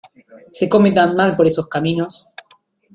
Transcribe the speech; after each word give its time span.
¡Se 0.57 0.65
come 0.67 0.91
tan 0.93 1.15
mal 1.15 1.35
por 1.35 1.45
esos 1.45 1.67
caminos! 1.69 2.33